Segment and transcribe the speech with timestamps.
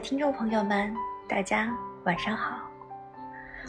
[0.00, 0.94] 听众朋友们，
[1.26, 2.60] 大家晚上好！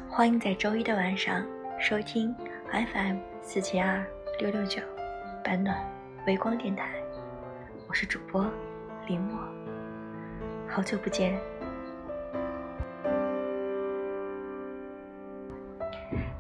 [0.10, 1.46] 欢迎在周一的晚上
[1.80, 2.36] 收听
[2.70, 4.06] FM 四七二
[4.38, 4.82] 六六九
[5.42, 5.78] 半暖
[6.26, 6.90] 微光电台，
[7.88, 8.46] 我是主播
[9.08, 9.40] 林墨，
[10.68, 11.40] 好久不见。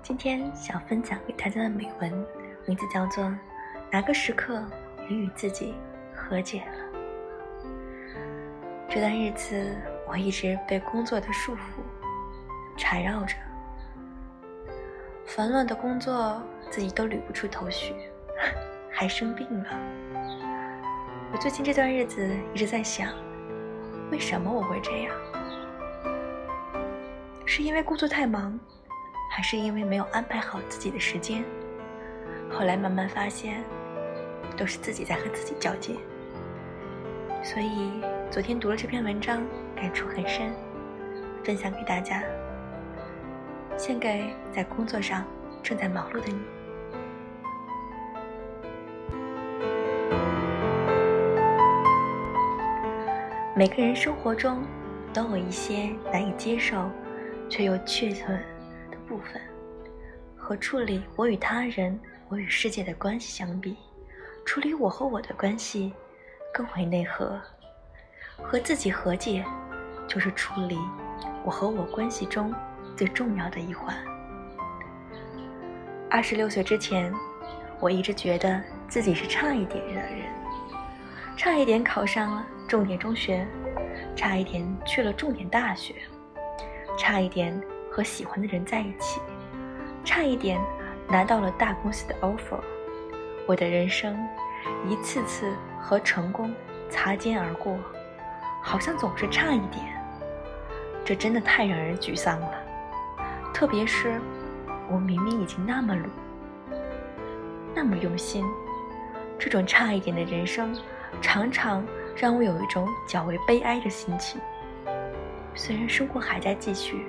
[0.04, 2.12] 今天想分享给大家的美文，
[2.66, 3.24] 名字叫做
[3.90, 4.62] 《哪个时刻
[5.08, 5.74] 你与自己
[6.14, 6.84] 和解了》。
[8.90, 9.76] 这段日子，
[10.08, 11.58] 我一直被工作的束缚
[12.78, 13.36] 缠绕着，
[15.26, 17.94] 烦乱的工作自己都捋不出头绪，
[18.90, 19.70] 还生病了。
[21.34, 23.10] 我最近这段日子一直在想，
[24.10, 25.14] 为什么我会这样？
[27.46, 28.58] 是因为工作太忙，
[29.30, 31.44] 还是因为没有安排好自己的时间？
[32.50, 33.62] 后来慢慢发现，
[34.56, 36.00] 都是自己在和自己较劲。
[37.44, 39.42] 所以昨天读了这篇文章，
[39.74, 40.52] 感触很深，
[41.46, 42.22] 分享给大家，
[43.78, 45.26] 献给在工作上
[45.64, 46.38] 正在忙碌的你。
[53.56, 54.62] 每个人生活中
[55.14, 56.92] 都有一些难以接受
[57.50, 58.38] 却又确存
[58.92, 59.42] 的部分，
[60.36, 63.78] 和处理我与他人、我与世界的关系相比，
[64.46, 65.94] 处理我和我的关系。
[66.54, 67.40] 更为内核，
[68.42, 69.44] 和自己和解，
[70.08, 70.78] 就是处理
[71.44, 72.54] 我和我关系中
[72.96, 73.96] 最重要的一环。
[76.10, 77.14] 二十六岁之前，
[77.80, 80.24] 我一直觉得自己是差一点的人，
[81.36, 83.46] 差一点考上了重点中学，
[84.16, 85.96] 差一点去了重点大学，
[86.98, 89.20] 差一点和喜欢的人在一起，
[90.06, 90.60] 差一点
[91.08, 92.60] 拿到了大公司的 offer。
[93.46, 94.18] 我的人生。
[94.90, 96.54] 一次次和成功
[96.90, 97.78] 擦肩而过，
[98.68, 99.82] 好像总是差一点，
[101.06, 102.52] 这真的太让人沮丧了。
[103.54, 104.20] 特别是
[104.92, 106.06] 我明明已经那么努，
[107.74, 108.44] 那么用心，
[109.40, 110.78] 这种差一点的人生，
[111.22, 114.42] 常常让我有一种较为悲哀的心情。
[115.56, 117.06] 虽然生活还在继续，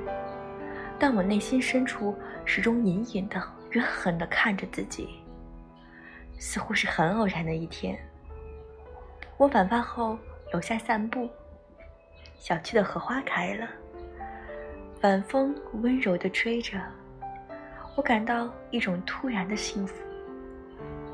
[0.97, 3.43] 但我内心深处始终隐隐的
[3.73, 5.09] 怨恨的看着自己。
[6.39, 7.99] 似乎是很偶然的一天，
[9.37, 10.17] 我晚饭后
[10.53, 11.29] 楼下散步，
[12.39, 13.69] 小区的荷花开了，
[15.03, 16.81] 晚风温柔地吹着，
[17.97, 19.95] 我感到一种突然的幸福。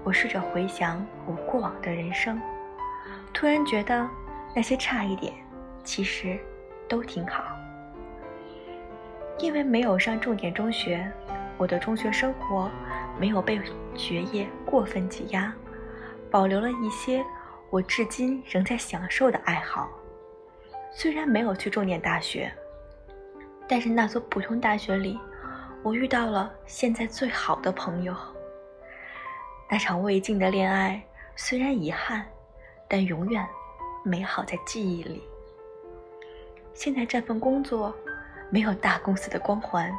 [0.04, 2.40] 我试着回想我过往的人生，
[3.32, 4.06] 突然觉得
[4.54, 5.32] 那些差一点，
[5.82, 6.38] 其实
[6.86, 7.44] 都挺好。
[9.38, 11.10] 因为没有上重点中学，
[11.56, 12.70] 我的中学生活。
[13.16, 13.60] 没有被
[13.94, 15.54] 学业过分挤压，
[16.32, 17.24] 保留了一些
[17.70, 19.88] 我至今仍在享受的爱好。
[20.96, 22.50] 虽然没有去重点大学，
[23.66, 25.18] 但是那所普通大学里，
[25.82, 28.16] 我遇到了现在最好的朋友。
[29.68, 31.02] 那场未尽的恋爱
[31.34, 32.24] 虽然遗憾，
[32.88, 33.44] 但永远
[34.04, 35.20] 美好在记忆里。
[36.72, 37.92] 现在这份工作
[38.48, 39.92] 没有大公司的光环，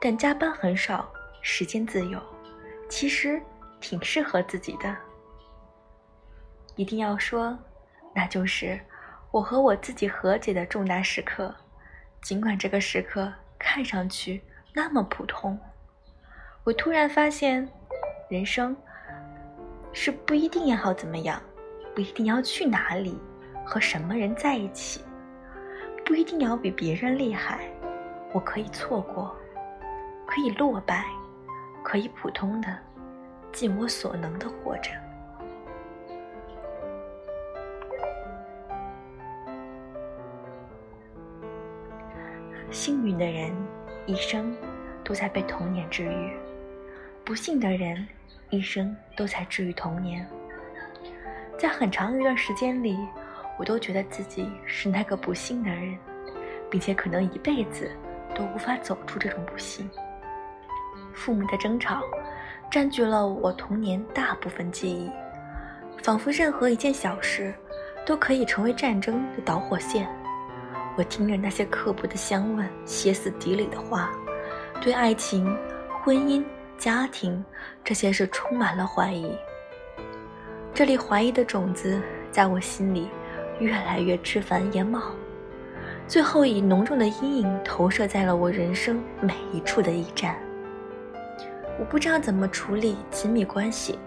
[0.00, 1.12] 但加班很少。
[1.44, 2.22] 时间自由，
[2.88, 3.42] 其实
[3.80, 4.96] 挺适合自己的。
[6.76, 7.58] 一定要说，
[8.14, 8.78] 那就是
[9.32, 11.52] 我和我自己和解的重大时刻。
[12.20, 14.40] 尽管这个时刻看上去
[14.72, 15.58] 那么普通，
[16.62, 17.68] 我突然发现，
[18.28, 18.76] 人生
[19.92, 21.42] 是不一定要怎么样，
[21.94, 23.18] 不一定要去哪里，
[23.64, 25.00] 和什么人在一起，
[26.04, 27.68] 不一定要比别人厉害。
[28.32, 29.36] 我可以错过，
[30.26, 31.04] 可以落败。
[31.84, 32.78] 可以普通的，
[33.50, 34.92] 尽我所能的活着。
[42.72, 43.52] 幸运的人
[44.06, 44.56] 一生
[45.04, 46.32] 都在被童年治愈，
[47.22, 48.04] 不幸的人
[48.48, 50.26] 一生都在治愈童年。
[51.58, 52.98] 在很长一段时间里，
[53.58, 55.96] 我都觉得自己是那个不幸的人，
[56.70, 57.90] 并且可能一辈子
[58.34, 59.88] 都无法走出这种不幸。
[61.12, 62.02] 父母的争吵，
[62.70, 65.12] 占据了我童年大部分记忆，
[66.02, 67.54] 仿佛任何一件小事，
[68.06, 70.08] 都可以成为战争的导火线。
[70.96, 74.10] 我听着那些刻薄的相问、歇斯底里的话，
[74.80, 75.56] 对爱情、
[76.02, 76.44] 婚姻、
[76.76, 77.42] 家庭
[77.82, 79.34] 这些事充满了怀疑。
[80.74, 82.00] 这粒怀疑的种子
[82.30, 83.08] 在我心里
[83.58, 85.00] 越来越枝繁叶茂，
[86.06, 90.36] 最后以浓重的阴影投射在了我人生每一处的驿站。
[91.78, 93.98] 我不知道怎么处理亲密关系，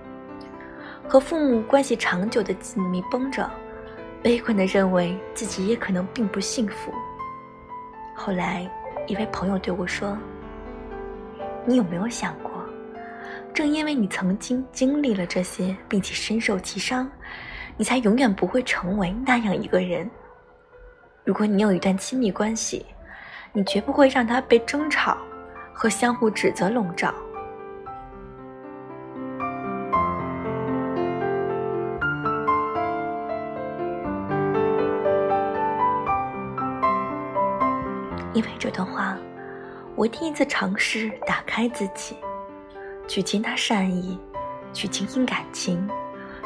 [1.07, 3.49] 和父母关系长久的紧密绷着，
[4.25, 6.91] 悲观的认为自己也可能并不幸福。
[8.15, 8.67] 后来，
[9.05, 10.17] 一位朋友对我说
[11.63, 12.51] ：“你有没有想过，
[13.53, 17.07] 正因为你曾经经历了这些，并且深受其伤，
[17.77, 20.09] 你才永远不会成为那样一个人？
[21.23, 22.83] 如果你有一段亲密关系，
[23.53, 25.15] 你绝不会让他被争吵
[25.71, 27.13] 和相互指责笼罩。”
[38.75, 39.17] 的话，
[39.95, 42.17] 我第一次尝试打开自己，
[43.07, 44.19] 去接纳善意，
[44.73, 45.89] 去经营感情，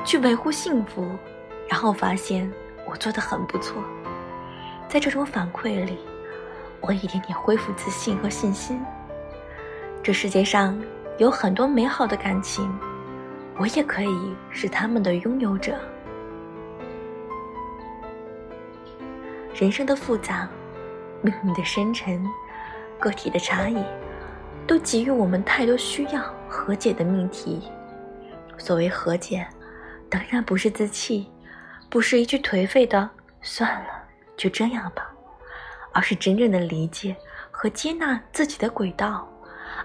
[0.05, 1.09] 去维护幸福，
[1.67, 2.49] 然后发现
[2.87, 3.83] 我做的很不错。
[4.87, 5.97] 在这种反馈里，
[6.81, 8.79] 我一点点恢复自信和信心。
[10.03, 10.79] 这世界上
[11.17, 12.71] 有很多美好的感情，
[13.57, 15.73] 我也可以是他们的拥有者。
[19.55, 20.47] 人生的复杂。
[21.21, 22.25] 命运的深沉，
[22.99, 23.83] 个体的差异，
[24.65, 27.69] 都给予我们太多需要和解的命题。
[28.57, 29.47] 所谓和解，
[30.09, 31.29] 当然不是自弃，
[31.89, 33.09] 不是一句颓废的
[33.41, 33.89] “算了，
[34.35, 35.09] 就这样吧”，
[35.93, 37.15] 而是真正的理解
[37.51, 39.27] 和接纳自己的轨道，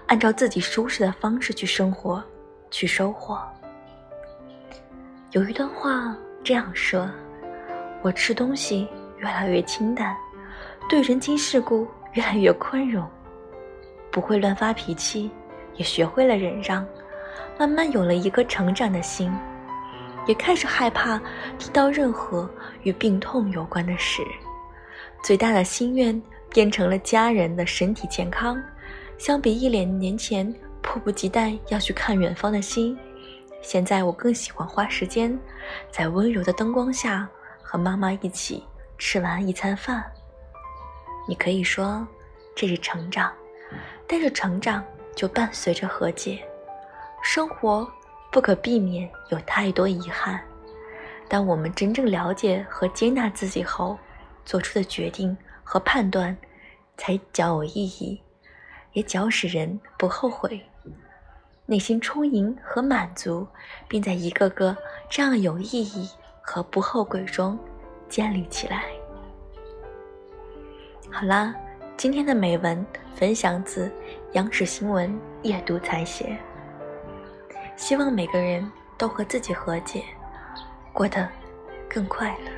[0.07, 2.23] 按照自己舒适的方式去生活，
[2.69, 3.41] 去收获。
[5.31, 7.09] 有一段话这样说
[8.01, 8.87] ：“我吃东西
[9.17, 10.15] 越来越清淡。”
[10.87, 13.03] 对人情世故越来越宽容，
[14.11, 15.31] 不会乱发脾气，
[15.75, 16.85] 也学会了忍让，
[17.57, 19.33] 慢慢有了一个成长的心，
[20.27, 21.19] 也开始害怕
[21.57, 22.47] 提到任何
[22.83, 24.21] 与病痛有关的事。
[25.23, 26.21] 最大的心愿
[26.51, 28.61] 变成了家人的身体健康。
[29.17, 30.53] 相比一两年前
[30.83, 32.95] 迫不及待要去看远方的心，
[33.61, 35.37] 现在我更喜欢花时间
[35.89, 37.27] 在温柔的灯光下
[37.63, 38.63] 和妈妈一起
[38.99, 40.03] 吃完一餐饭。
[41.27, 42.07] 你可以说
[42.55, 43.31] 这是成长，
[44.07, 44.83] 但是成长
[45.15, 46.45] 就伴随着和解。
[47.23, 47.89] 生活
[48.31, 50.39] 不可避免有太多遗憾，
[51.27, 53.97] 当我们真正了解和接纳自己后，
[54.45, 56.37] 做出的决定和判断
[56.97, 58.21] 才较有意义，
[58.93, 60.61] 也较使人不后悔，
[61.65, 63.47] 内心充盈和满足，
[63.87, 64.77] 并在一个个
[65.09, 66.07] 这样有意义
[66.41, 67.57] 和不后悔中
[68.07, 68.85] 建立起来。
[71.11, 71.55] 好啦，
[71.95, 72.85] 今天的美文
[73.15, 73.91] 分享自
[74.33, 76.37] 央视新闻夜读采写。
[77.77, 80.03] 希望每个人都和自己和解，
[80.91, 81.27] 过得
[81.89, 82.51] 更快乐。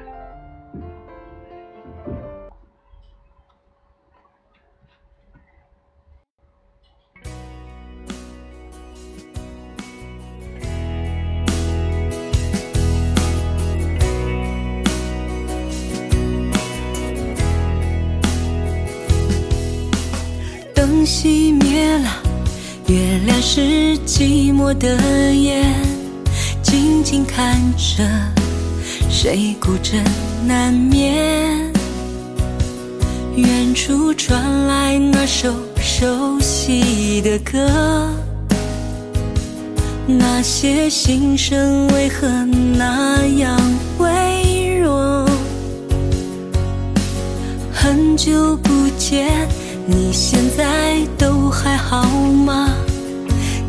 [23.49, 25.73] 是寂寞的眼，
[26.61, 28.03] 静静看着，
[29.09, 30.03] 谁孤枕
[30.45, 31.71] 难眠？
[33.37, 38.11] 远处传来那首熟悉的歌，
[40.05, 42.27] 那些心声为何
[42.77, 43.57] 那样
[43.97, 45.25] 微弱？
[47.71, 49.47] 很久不见。
[49.85, 52.03] 你现在都还好
[52.45, 52.73] 吗？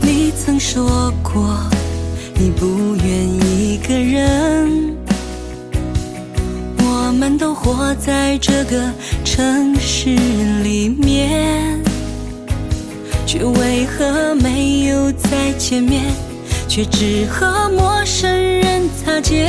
[0.01, 1.59] 你曾说过
[2.35, 4.97] 你不愿一个人。
[6.81, 8.93] 我们都活在这个
[9.25, 10.15] 城市
[10.63, 11.81] 里面，
[13.27, 16.05] 却为何没有再见面？
[16.69, 19.47] 却只和陌生人擦肩。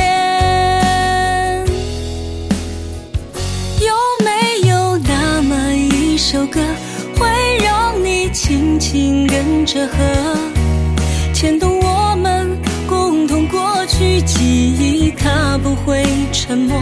[3.82, 6.60] 有没有那么一首歌
[8.80, 9.96] 情跟着和，
[11.34, 12.58] 牵动我们
[12.88, 16.82] 共同过去记忆，它不会沉默。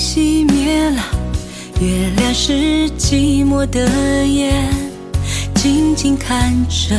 [0.00, 1.02] 熄灭了，
[1.78, 3.86] 月亮是寂寞的
[4.26, 4.66] 眼，
[5.54, 6.96] 静静看着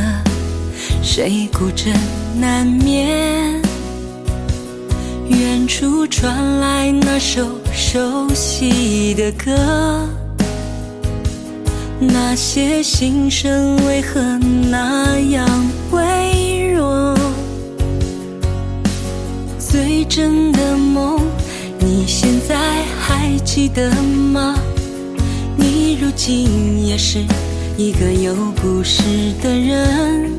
[1.01, 1.91] 谁孤枕
[2.39, 3.59] 难眠。
[5.29, 7.43] 远处传来那首
[7.73, 10.07] 熟悉的歌，
[11.99, 14.21] 那些心声为何
[14.69, 15.49] 那样
[15.89, 17.17] 微弱？
[19.57, 21.19] 最真的梦，
[21.83, 24.55] 你现在还记得吗？
[25.57, 27.17] 你如今也是
[27.75, 29.01] 一个有故事
[29.41, 30.31] 的人。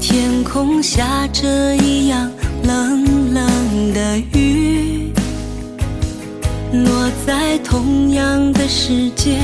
[0.00, 2.28] 天空下着一样
[2.64, 5.12] 冷冷的雨，
[6.72, 9.38] 落在同样的世界，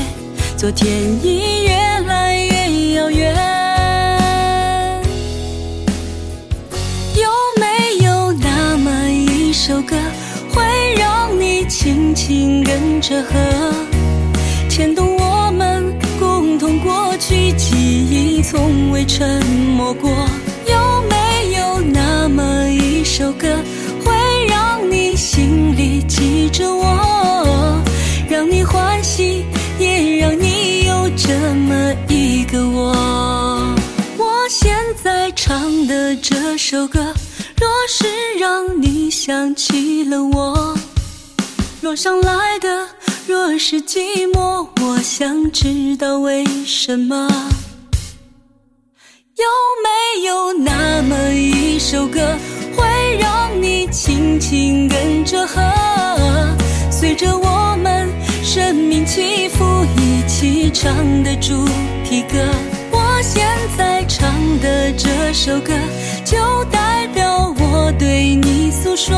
[0.57, 0.89] 昨天
[1.23, 1.71] 已越
[2.05, 3.50] 来越遥远。
[12.31, 13.33] 紧跟着和，
[14.69, 15.83] 牵动我们
[16.17, 19.45] 共同过去记忆，从未沉
[19.75, 20.09] 默过？
[20.65, 23.49] 有没有那么一首歌，
[24.05, 24.13] 会
[24.47, 27.83] 让你心里记着我，
[28.29, 29.43] 让你欢喜，
[29.77, 31.33] 也让你有这
[31.67, 33.75] 么一个我？
[34.17, 34.73] 我现
[35.03, 37.13] 在唱的这首歌，
[37.57, 38.05] 若是
[38.39, 40.73] 让你想起了我，
[41.81, 42.87] 若上来的
[43.27, 47.27] 若是寂寞，我想知道为什么。
[49.35, 49.45] 有
[49.81, 52.37] 没有那么一首歌，
[52.77, 55.59] 会让你轻轻跟着和，
[56.91, 58.07] 随着我们
[58.43, 59.65] 生命起伏
[59.97, 61.65] 一起唱的主
[62.05, 62.37] 题歌？
[62.91, 63.43] 我现
[63.75, 65.73] 在唱的这首歌，
[66.23, 69.17] 就代表我对你诉说。